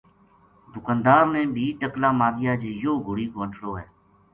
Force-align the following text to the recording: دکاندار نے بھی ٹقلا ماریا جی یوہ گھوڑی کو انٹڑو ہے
دکاندار 0.75 1.23
نے 1.33 1.41
بھی 1.55 1.65
ٹقلا 1.79 2.09
ماریا 2.19 2.53
جی 2.61 2.71
یوہ 2.83 3.03
گھوڑی 3.05 3.25
کو 3.31 3.41
انٹڑو 3.43 3.73
ہے 3.79 3.85